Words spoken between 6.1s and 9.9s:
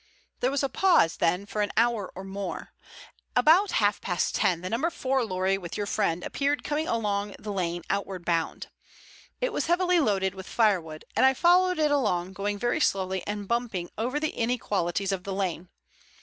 appeared coming along the lane outward bound. It was